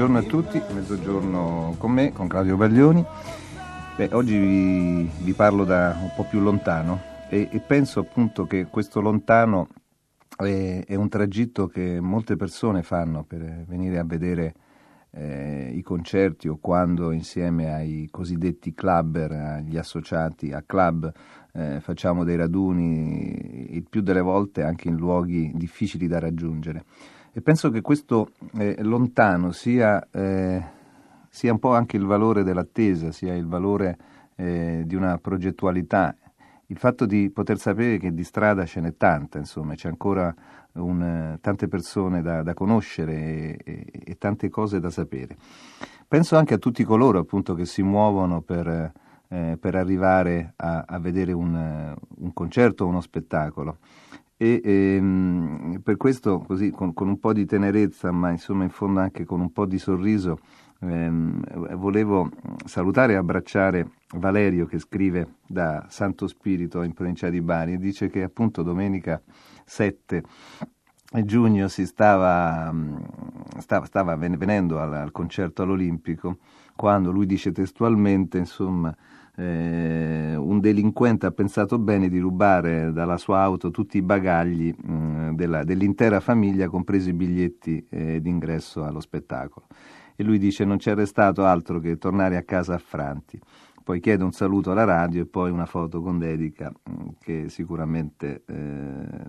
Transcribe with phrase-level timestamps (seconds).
[0.00, 3.04] Buongiorno a tutti, mezzogiorno con me, con Claudio Baglioni.
[3.96, 8.68] Beh, oggi vi, vi parlo da un po' più lontano e, e penso appunto che
[8.70, 9.68] questo lontano
[10.38, 14.54] è, è, un tragitto che molte persone fanno per venire a vedere
[15.12, 21.12] eh, i concerti o quando insieme ai cosiddetti clubber, agli associati a club,
[21.52, 26.84] eh, facciamo dei raduni, il più delle volte anche in luoghi difficili da raggiungere.
[27.32, 30.62] E penso che questo eh, lontano sia, eh,
[31.28, 33.96] sia, un po' anche il valore dell'attesa, sia il valore
[34.34, 36.16] eh, di una progettualità,
[36.70, 40.32] il fatto di poter sapere che di strada ce n'è tanta, insomma, c'è ancora
[40.74, 45.36] un, tante persone da, da conoscere e, e, e, tante cose da sapere.
[46.06, 48.92] Penso anche a tutti coloro appunto che si muovono per,
[49.28, 53.78] eh, per arrivare a, a vedere un, un concerto o uno spettacolo
[54.42, 59.00] e ehm, per questo così con, con, un po' di tenerezza ma insomma in fondo
[59.00, 60.38] anche con un po' di sorriso
[60.80, 62.30] ehm, volevo
[62.64, 67.74] salutare e abbracciare Valerio che scrive da Santo Spirito in provincia di Bari.
[67.74, 69.20] E dice che appunto domenica
[69.64, 70.22] 7
[71.24, 72.72] giugno si stava,
[73.58, 76.38] stava, stava venendo al, al concerto all'Olimpico
[76.76, 78.94] quando lui dice testualmente insomma
[79.36, 84.92] eh, un delinquente ha pensato bene di rubare dalla sua auto tutti i bagagli mh,
[84.92, 89.66] mm, della, dell'intera famiglia, compresi i biglietti eh, d'ingresso allo spettacolo.
[90.16, 93.40] E lui dice non c'è restato altro che tornare a casa affranti.
[93.90, 98.44] Poi chiede un saluto alla radio e poi una foto con dedica mm, che sicuramente
[98.46, 99.24] eh,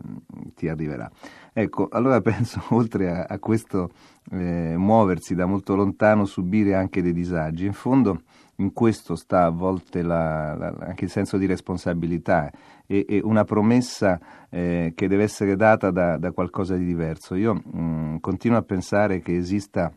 [0.53, 1.09] ti arriverà.
[1.51, 3.89] Ecco, allora penso, oltre a, a questo
[4.29, 8.21] eh, muoversi da molto lontano, subire anche dei disagi, in fondo
[8.57, 12.51] in questo sta a volte la, la, anche il senso di responsabilità
[12.85, 14.19] e, e una promessa
[14.51, 17.33] eh, che deve essere data da, da, qualcosa di diverso.
[17.33, 19.91] Io mh, mm, continuo a pensare che esista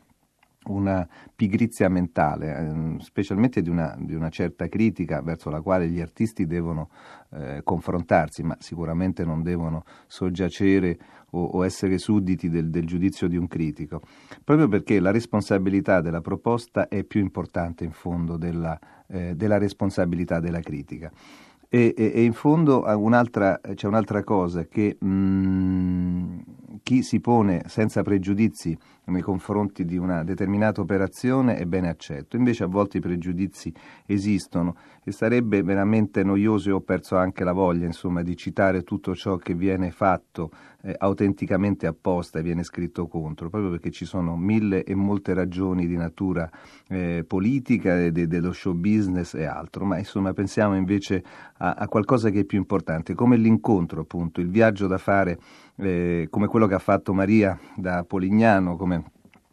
[0.67, 6.01] una pigrizia mentale, ehm, specialmente di una, di una, certa critica verso la quale gli
[6.01, 6.89] artisti devono
[7.33, 10.99] eh, confrontarsi, ma sicuramente non devono soggiacere
[11.31, 14.03] o, o essere sudditi del, del, giudizio di un critico,
[14.43, 20.41] proprio perché la responsabilità della proposta è più importante in fondo della, eh, della responsabilità
[20.41, 21.11] della critica.
[21.75, 26.39] E, e, e in fondo un'altra, c'è un'altra cosa che mh, mm,
[26.85, 32.65] chi si pone senza pregiudizi nei confronti di una determinata operazione è bene accetto, invece
[32.65, 33.73] a volte i pregiudizi
[34.07, 39.15] esistono e sarebbe veramente noioso e ho perso anche la voglia insomma, di citare tutto
[39.15, 40.51] ciò che viene fatto
[40.83, 45.87] eh, autenticamente apposta e viene scritto contro, proprio perché ci sono mille e molte ragioni
[45.87, 46.49] di natura
[46.89, 51.23] eh, politica, e de, dello show business e altro, ma insomma pensiamo invece
[51.59, 55.39] a, a qualcosa che è più importante, come l'incontro appunto, il viaggio da fare
[55.77, 59.05] eh, come quello che ha fatto Maria da Polignano, come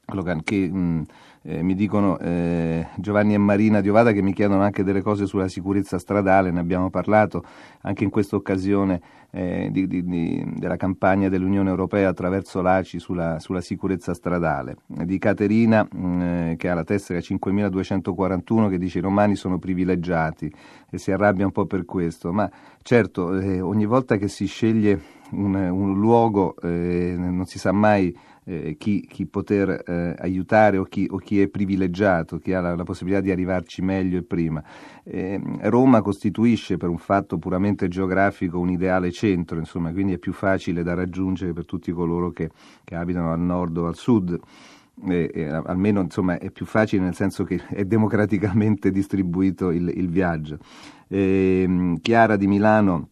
[0.06, 1.06] quello che, mh,
[1.44, 5.48] eh, mi dicono eh, Giovanni e Marina Diovada che mi chiedono anche delle cose sulla
[5.48, 7.44] sicurezza stradale, ne abbiamo parlato
[7.82, 13.40] anche in questa occasione eh, di, di, di, della campagna dell'Unione Europea attraverso l'ACI sulla,
[13.40, 19.02] sulla sicurezza stradale, di Caterina mh, eh, che ha la tessera 5241 che dice i
[19.02, 20.52] romani sono privilegiati
[20.90, 22.50] e si arrabbia un po' per questo, ma
[22.82, 28.16] certo eh, ogni volta che si sceglie un, un luogo eh, non si sa mai
[28.44, 32.76] eh, chi, chi, poter eh, aiutare o chi, o chi, è privilegiato, chi ha la,
[32.76, 34.64] la, possibilità di arrivarci meglio e prima.
[35.04, 40.34] Eh, Roma costituisce per un fatto puramente geografico un ideale centro, insomma, quindi è più
[40.34, 42.50] facile da raggiungere per tutti coloro che,
[42.84, 44.40] che abitano al nord o al sud.
[45.08, 50.10] Eh, eh, almeno insomma, è più facile nel senso che è democraticamente distribuito il, il
[50.10, 50.58] viaggio.
[51.08, 53.11] Eh, Chiara di Milano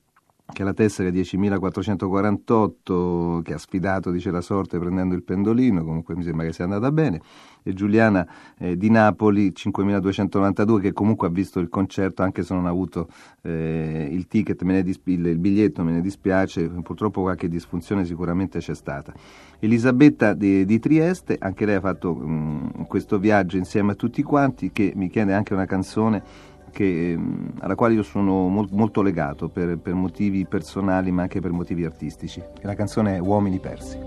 [0.51, 6.15] che è la tessera 10.448 che ha sfidato, dice la sorte, prendendo il pendolino, comunque
[6.15, 7.21] mi sembra che sia andata bene,
[7.63, 12.65] e Giuliana eh, di Napoli 5.292 che comunque ha visto il concerto anche se non
[12.65, 13.09] ha avuto
[13.41, 19.13] eh, il ticket, dis- il, biglietto, me ne dispiace, purtroppo qualche disfunzione sicuramente c'è stata.
[19.59, 24.71] Elisabetta di, di Trieste, anche lei ha fatto mh, questo viaggio insieme a tutti quanti,
[24.71, 26.23] che mi chiede anche una canzone
[26.71, 31.39] che, ehm, alla quale io sono molto, molto legato per, per, motivi personali ma anche
[31.39, 32.41] per motivi artistici.
[32.61, 33.97] La canzone è Uomini persi.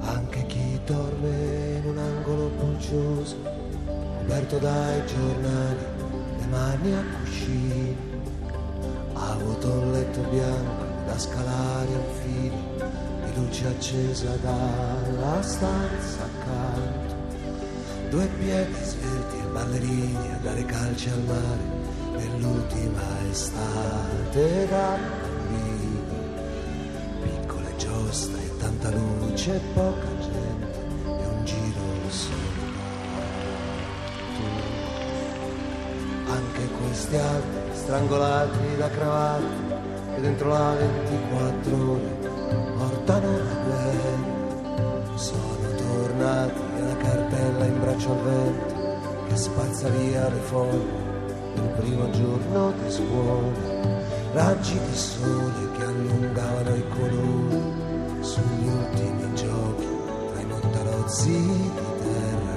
[0.00, 3.36] Anche chi dorme in un angolo pulcioso,
[4.18, 5.84] coperto dai giornali,
[6.38, 7.96] le mani a cuscini,
[9.14, 12.56] ha avuto un letto bianco da scalare al filo
[13.24, 17.16] di luce accesa dalla stanza accanto.
[18.10, 21.76] Due piedi svelti e ballerini a dare calci al mare
[22.18, 26.02] nell'ultima estate da bambini.
[27.22, 32.76] Piccole giostre e tanta luce e poca gente e un giro soltanto
[36.30, 39.67] anche questi altri strangolati da cravatte
[40.18, 42.30] che dentro la 24 ore
[42.76, 46.60] portano la guerra sono tornati
[46.98, 51.06] cartella in braccio al vento che spazza via le foglie
[51.54, 57.62] del primo giorno di scuola, raggi di sole che allungavano i colori
[58.20, 59.86] sugli ultimi giochi
[60.32, 62.56] tra i montarozzi di terra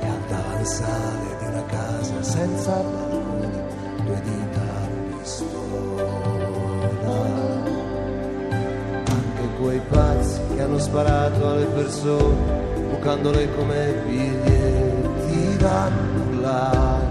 [0.00, 3.62] e al davanzale di una casa senza balconi,
[4.04, 4.53] due dita
[10.94, 17.08] sparato alle persone bucandole come biglietti da nullare.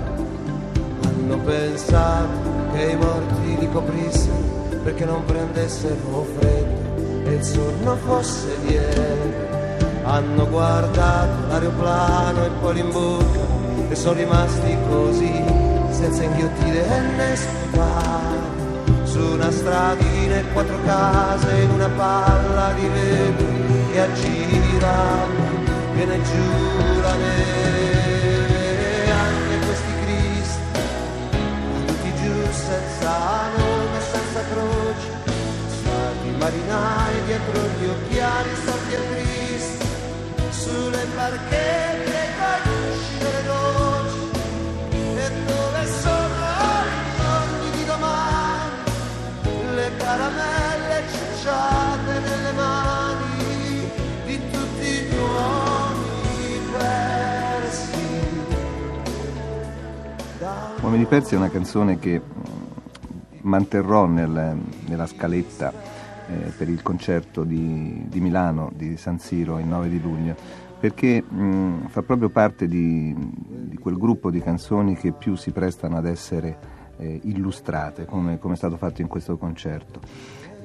[1.05, 8.55] Hanno pensato che i morti li coprissero perché non prendessero freddo e il sonno fosse
[8.67, 9.51] lieve.
[10.05, 13.39] Hanno guardato l'aeroplano e poi bocca
[13.89, 15.43] e sono rimasti così,
[15.89, 16.85] senza inghiottire
[17.17, 18.61] né sputare.
[19.03, 23.62] Su una stradina e quattro case in una palla di vetro
[23.93, 25.27] che aggirava
[25.93, 30.61] viene giù la neve, anche questi cristi,
[31.85, 35.09] tutti giù senza nome, senza croce,
[35.67, 39.85] stati marinai dietro gli occhiali e tristi,
[40.49, 41.62] sulle barchette
[60.93, 62.21] Uomini persi è una canzone che
[63.41, 64.55] manterrò nel,
[64.85, 65.73] nella scaletta
[66.27, 70.35] eh, per il concerto di, di, Milano di San Siro il 9 di luglio
[70.79, 75.97] perché mh, fa proprio parte di, di, quel gruppo di canzoni che più si prestano
[75.97, 76.57] ad essere
[76.97, 79.99] eh, illustrate come, come è stato fatto in questo concerto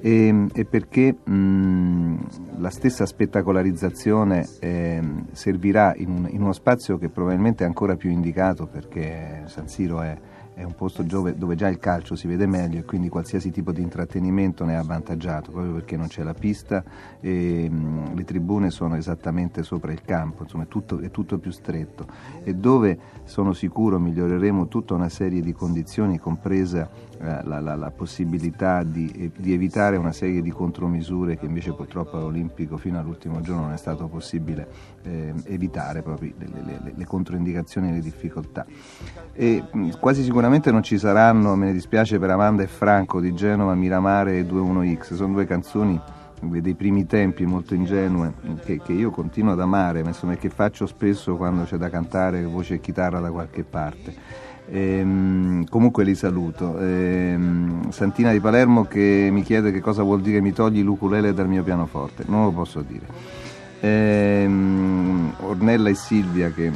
[0.00, 5.00] e, e perché mh, la stessa spettacolarizzazione eh,
[5.32, 10.00] servirà in, un, in, uno spazio che probabilmente è ancora più indicato perché San Siro
[10.00, 10.16] è
[10.58, 13.80] è un posto dove, già il calcio si vede meglio e quindi qualsiasi tipo di
[13.80, 16.82] intrattenimento ne è avvantaggiato, proprio perché non c'è la pista
[17.20, 21.52] e mh, le tribune sono esattamente sopra il campo, insomma è tutto, è tutto, più
[21.52, 22.06] stretto
[22.42, 26.90] e dove sono sicuro miglioreremo tutta una serie di condizioni, compresa
[27.20, 32.16] eh, la, la, la, possibilità di, di, evitare una serie di contromisure che invece purtroppo
[32.16, 34.68] all'Olimpico fino all'ultimo giorno non è stato possibile
[35.02, 38.66] eh, evitare, proprio le, le, le, le controindicazioni e le difficoltà.
[39.32, 43.20] E, mh, quasi sicuramente sicuramente non ci saranno, me ne dispiace per Amanda e Franco
[43.20, 46.00] di Genova, Miramare e 21X, sono due canzoni
[46.40, 48.32] dei primi tempi molto ingenue
[48.64, 52.44] che, che io continuo ad amare, ma insomma che faccio spesso quando c'è da cantare
[52.44, 54.14] voce e chitarra da qualche parte.
[54.70, 56.78] Ehm, comunque li saluto.
[56.78, 61.48] Ehm, Santina di Palermo che mi chiede che cosa vuol dire mi togli l'ukulele dal
[61.48, 63.04] mio pianoforte, non lo posso dire.
[63.80, 66.72] Ehm, Ornella e Silvia che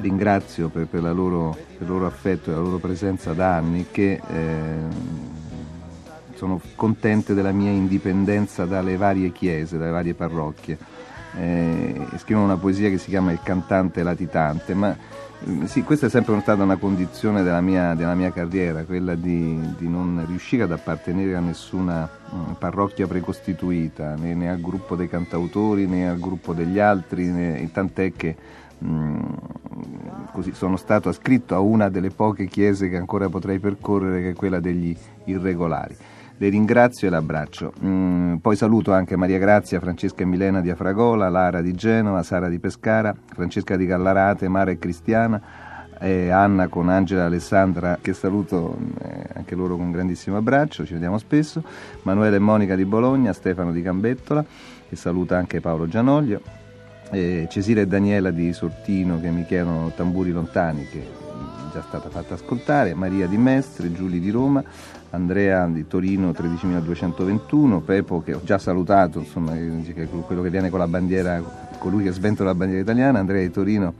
[0.00, 4.20] ringrazio per, per, loro, per, il loro affetto e la loro presenza da anni che
[4.26, 5.28] eh,
[6.34, 10.78] sono contente della mia indipendenza dalle varie chiese, dalle varie parrocchie.
[11.36, 14.96] Eh, scrivono una poesia che si chiama Il cantante latitante, ma
[15.44, 19.60] eh, sì, questa è sempre stata una condizione della mia, della mia carriera, quella di,
[19.78, 25.08] di, non riuscire ad appartenere a nessuna mh, parrocchia precostituita, né, né, al gruppo dei
[25.08, 28.36] cantautori né al gruppo degli altri, né, tant'è che
[28.82, 29.20] Mm,
[30.32, 34.34] così sono stato ascritto a una delle poche chiese che ancora potrei percorrere, che è
[34.34, 35.96] quella degli irregolari.
[36.36, 37.72] Le ringrazio e l'abbraccio.
[37.84, 42.48] Mm, poi saluto anche Maria Grazia, Francesca e Milena di Afragola, Lara di Genova, Sara
[42.48, 45.42] di Pescara, Francesca di Gallarate, Mara e Cristiana,
[46.00, 50.86] e Anna con Angela e Alessandra che saluto eh, anche loro con un grandissimo abbraccio,
[50.86, 51.62] ci vediamo spesso,
[52.02, 54.42] Manuele e Monica di Bologna, Stefano di Gambettola
[54.88, 56.40] che saluta anche Paolo Gianoglio,
[57.10, 62.08] eh, Cesira e Daniela di Sortino che mi chiedono tamburi lontani che è già stata
[62.08, 64.62] fatta ascoltare, Maria di Mestre, Giulia di Roma,
[65.10, 69.52] Andrea di Torino 13.221, Pepo che ho già salutato, insomma,
[70.26, 71.40] quello che viene con la bandiera,
[71.78, 73.94] colui che sventola la bandiera italiana, Andrea di Torino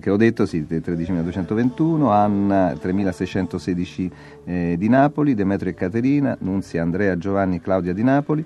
[0.00, 4.10] che ho detto, sì, 13.221, Anna 3.616
[4.44, 8.44] eh, di Napoli, Demetrio e Caterina, Nunzia Andrea Giovanni Claudia di Napoli,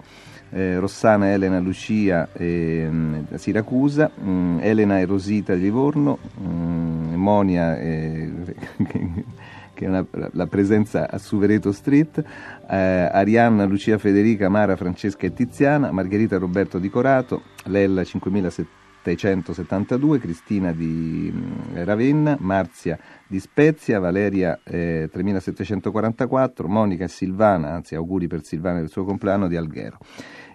[0.50, 2.88] eh, Rossana Elena Lucia eh,
[3.34, 8.32] Siracusa, mh, mm, Elena e Rosita di Livorno, mh, mm, Monia eh,
[9.72, 12.22] che è una, la presenza a Suvereto Street,
[12.68, 20.18] eh, Arianna Lucia Federica Mara Francesca e Tiziana, Margherita Roberto di Corato, Lella 5700 772,
[20.18, 28.26] Cristina di mm, Ravenna, Marzia di Spezia, Valeria eh, 3744, Monica e Silvana, anzi auguri
[28.26, 29.98] per Silvana del suo compleanno di Alghero.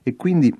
[0.03, 0.53] E quindi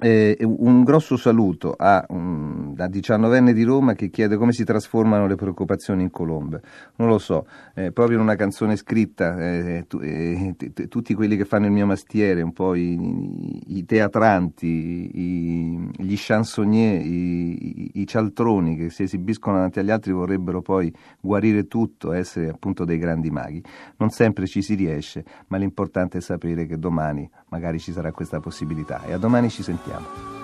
[0.00, 5.26] eh, un grosso saluto a un da 19enne di Roma che chiede come si trasformano
[5.26, 6.60] le preoccupazioni in colombe.
[6.96, 11.14] Non lo so, eh, proprio in una canzone scritta, eh, tu, eh, t- t- tutti
[11.14, 17.00] quelli che fanno il mio mestiere, un po' i, i, i teatranti, i, gli chansonnier,
[17.00, 22.84] i, i, cialtroni che si esibiscono davanti agli altri vorrebbero poi guarire tutto, essere appunto
[22.84, 23.62] dei grandi maghi.
[23.98, 28.40] Non sempre ci si riesce, ma l'importante è sapere che domani magari ci sarà questa
[28.40, 29.04] possibilità.
[29.04, 29.83] E a domani ci sentiamo.
[29.84, 30.43] Sentiamo.